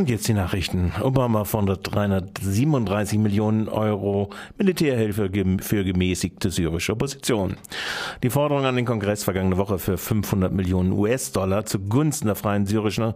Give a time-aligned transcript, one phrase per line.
[0.00, 0.94] Und jetzt die Nachrichten.
[1.02, 5.28] Obama fordert 337 Millionen Euro Militärhilfe
[5.60, 7.58] für gemäßigte syrische Opposition.
[8.22, 13.12] Die Forderung an den Kongress vergangene Woche für 500 Millionen US-Dollar zugunsten der freien syrischen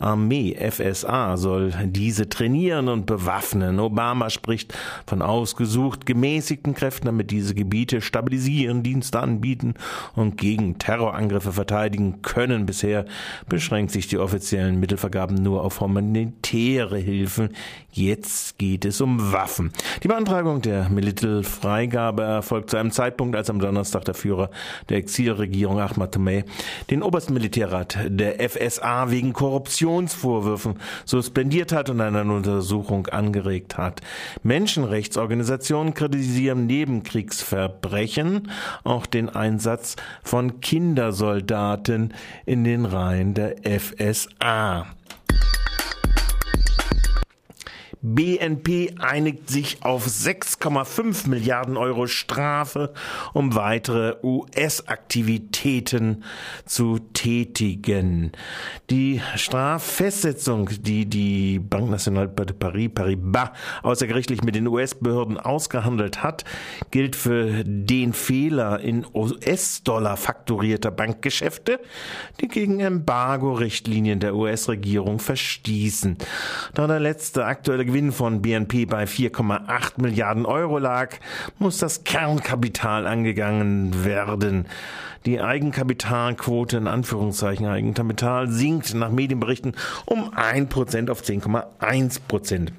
[0.00, 3.78] Armee FSA soll diese trainieren und bewaffnen.
[3.78, 4.76] Obama spricht
[5.06, 9.74] von ausgesucht gemäßigten Kräften, damit diese Gebiete stabilisieren, Dienste anbieten
[10.16, 12.66] und gegen Terrorangriffe verteidigen können.
[12.66, 13.04] Bisher
[13.48, 17.50] beschränkt sich die offiziellen Mittelvergaben nur auf humanitäre Hilfen.
[17.90, 19.72] Jetzt geht es um Waffen.
[20.02, 24.50] Die Beantragung der Mittelfreigabe erfolgt zu einem Zeitpunkt, als am Donnerstag der Führer
[24.88, 26.44] der Exilregierung Ahmad Tomei
[26.90, 34.00] den obersten Militärrat der FSA wegen Korruptionsvorwürfen suspendiert hat und eine Untersuchung angeregt hat.
[34.42, 38.50] Menschenrechtsorganisationen kritisieren Nebenkriegsverbrechen,
[38.82, 42.12] auch den Einsatz von Kindersoldaten
[42.44, 44.86] in den Reihen der FSA.
[48.06, 52.92] BNP einigt sich auf 6,5 Milliarden Euro Strafe,
[53.32, 56.22] um weitere US-Aktivitäten
[56.66, 58.32] zu tätigen.
[58.90, 63.48] Die Straffestsetzung, die die Banque Nationale de Paris, Paribas,
[63.82, 66.44] außergerichtlich mit den US-Behörden ausgehandelt hat,
[66.90, 71.80] gilt für den Fehler in US-Dollar fakturierter Bankgeschäfte,
[72.42, 76.18] die gegen Embargo-Richtlinien der US-Regierung verstießen.
[76.74, 81.10] Da der letzte aktuelle Gewinn von BNP bei 4,8 Milliarden Euro lag,
[81.60, 84.66] muss das Kernkapital angegangen werden.
[85.26, 92.70] Die Eigenkapitalquote in Anführungszeichen Eigenkapital sinkt nach Medienberichten um 1% auf 10,1%.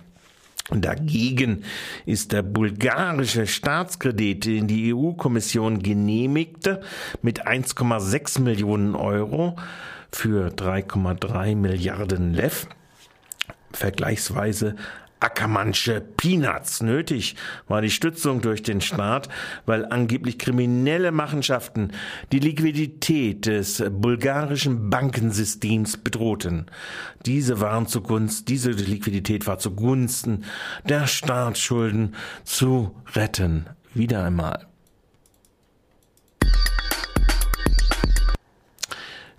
[0.72, 1.64] Dagegen
[2.06, 6.82] ist der bulgarische Staatskredit, den die EU-Kommission genehmigte,
[7.22, 9.56] mit 1,6 Millionen Euro
[10.12, 12.68] für 3,3 Milliarden Lev
[13.76, 14.76] vergleichsweise
[15.26, 16.84] Ackermannsche Peanuts.
[16.84, 17.36] Nötig
[17.68, 19.28] war die Stützung durch den Staat,
[19.66, 21.92] weil angeblich kriminelle Machenschaften
[22.32, 26.68] die Liquidität des bulgarischen Bankensystems bedrohten.
[27.26, 30.46] Diese waren zugunsten, diese Liquidität war zugunsten
[30.88, 32.14] der Staatsschulden
[32.44, 33.66] zu retten.
[33.96, 34.68] Wieder einmal.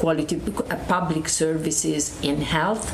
[0.00, 2.90] quality uh, public services in health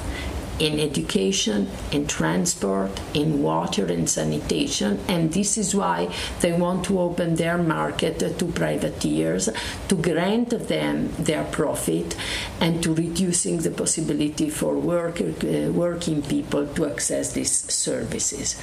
[0.59, 6.09] in education, in transport, in water and sanitation, and this is why
[6.41, 9.49] they want to open their market to privateers,
[9.89, 12.17] to grant them their profit,
[12.61, 18.57] and to reducing the possibility for work, uh, working people to access these services.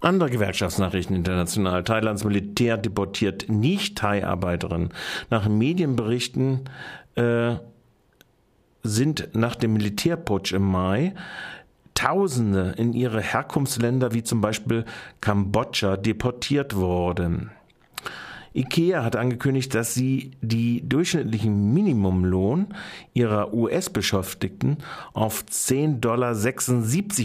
[0.00, 1.84] Andere Gewerkschaftsnachrichten international.
[1.84, 4.88] Thailands Militär deportiert Nicht-Thai-Arbeiterinnen.
[5.30, 6.68] Nach Medienberichten
[7.14, 7.54] äh,
[8.82, 11.14] sind nach dem Militärputsch im Mai
[11.94, 14.86] Tausende in ihre Herkunftsländer wie zum Beispiel
[15.20, 17.50] Kambodscha deportiert worden.
[18.54, 22.68] IKEA hat angekündigt, dass sie die durchschnittlichen Minimumlohn
[23.14, 24.78] ihrer US-Beschäftigten
[25.14, 26.34] auf 10,76 Dollar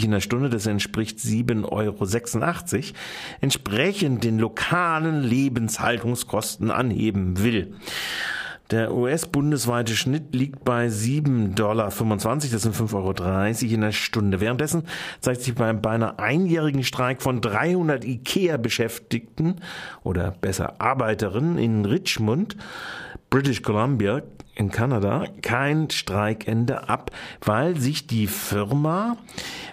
[0.03, 2.93] in der Stunde, das entspricht 7,86 Euro,
[3.41, 7.75] entsprechend den lokalen Lebenshaltungskosten anheben will.
[8.69, 14.41] Der US-bundesweite Schnitt liegt bei 7,25 Dollar, das sind 5,30 Euro in der Stunde.
[14.41, 14.83] Währenddessen
[15.21, 19.61] zeigt sich beim beinahe einjährigen Streik von 300 IKEA-Beschäftigten
[20.03, 22.57] oder besser Arbeiterinnen in Richmond,
[23.29, 24.21] British Columbia
[24.57, 27.11] in Kanada kein Streikende ab,
[27.45, 29.17] weil sich die Firma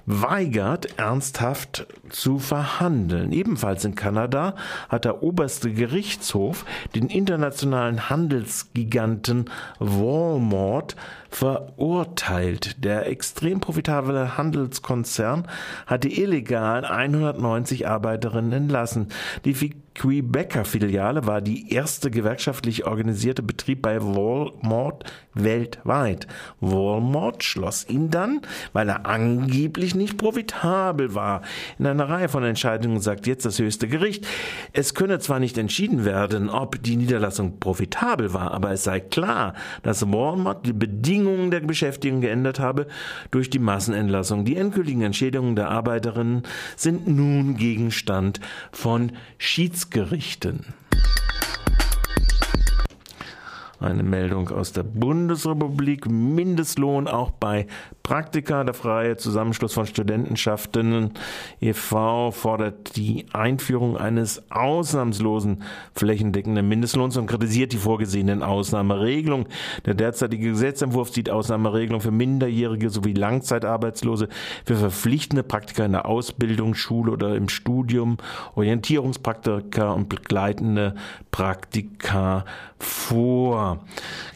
[0.07, 3.33] weigert, ernsthaft zu verhandeln.
[3.33, 4.55] Ebenfalls in Kanada
[4.89, 9.47] hat der oberste Gerichtshof den internationalen Handelsgiganten
[9.79, 10.97] Walmart
[11.31, 12.85] verurteilt.
[12.85, 15.49] Der extrem profitable Handelskonzern
[15.87, 19.09] hatte illegal 190 Arbeiterinnen entlassen.
[19.45, 19.55] Die
[19.95, 25.05] Quebecer-Filiale war die erste gewerkschaftlich organisierte Betrieb bei Walmart
[25.35, 26.27] weltweit.
[26.61, 28.41] Walmart schloss ihn dann,
[28.73, 31.43] weil er angeblich nicht profitabel war.
[31.79, 34.27] In einer Reihe von Entscheidungen sagt jetzt das höchste Gericht,
[34.73, 39.55] es könne zwar nicht entschieden werden, ob die Niederlassung profitabel war, aber es sei klar,
[39.83, 42.87] dass Walmart die Bedingungen der Beschäftigung geändert habe
[43.31, 44.45] durch die Massenentlassung.
[44.45, 46.43] Die endgültigen Entschädigungen der Arbeiterinnen
[46.77, 48.41] sind nun Gegenstand
[48.73, 49.13] von
[49.85, 50.65] Schiedsgerichten.
[53.85, 56.09] Eine Meldung aus der Bundesrepublik.
[56.11, 57.67] Mindestlohn auch bei
[58.03, 58.65] Praktika.
[58.65, 61.11] Der freie Zusammenschluss von Studentenschaften
[61.61, 62.31] e.V.
[62.31, 65.65] fordert die Einführung eines ausnahmslosen
[65.95, 69.49] flächendeckenden Mindestlohns und kritisiert die vorgesehenen Ausnahmeregelungen.
[69.85, 74.31] Der derzeitige Gesetzentwurf sieht Ausnahmeregelungen für Minderjährige sowie Langzeitarbeitslose,
[74.65, 78.17] für verpflichtende Praktika in der Ausbildung, Schule oder im Studium,
[78.55, 80.95] Orientierungspraktika und begleitende
[81.31, 82.47] Praktika
[82.79, 83.74] vor.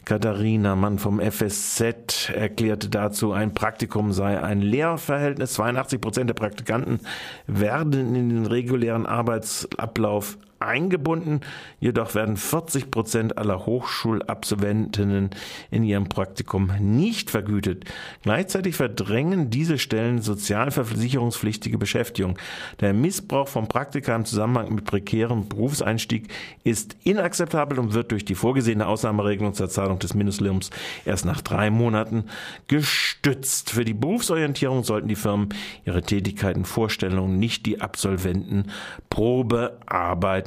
[0.04, 5.54] Katharina Mann vom FSZ erklärte dazu, ein Praktikum sei ein Lehrverhältnis.
[5.54, 7.00] 82 Prozent der Praktikanten
[7.46, 11.40] werden in den regulären Arbeitsablauf eingebunden.
[11.80, 15.30] Jedoch werden 40 Prozent aller Hochschulabsolventinnen
[15.70, 17.84] in ihrem Praktikum nicht vergütet.
[18.22, 22.38] Gleichzeitig verdrängen diese Stellen sozialversicherungspflichtige Beschäftigung.
[22.80, 26.28] Der Missbrauch von Praktika im Zusammenhang mit prekärem Berufseinstieg
[26.64, 30.70] ist inakzeptabel und wird durch die vorgesehene Ausnahmeregelung zur Zahlung des Mindestlohns
[31.04, 32.24] erst nach drei Monaten
[32.66, 33.70] gestützt.
[33.70, 35.48] Für die Berufsorientierung sollten die Firmen
[35.84, 38.64] ihre Tätigkeiten vorstellen und nicht die Absolventen
[39.10, 39.78] Probe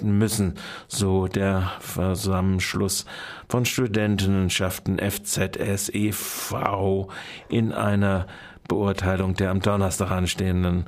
[0.01, 0.55] arbeiten müssen,
[0.87, 3.05] so der Zusammenschluss
[3.47, 7.07] von Studentinnenschaften FZS e.V.
[7.49, 8.25] in einer
[8.67, 10.85] Beurteilung der am Donnerstag anstehenden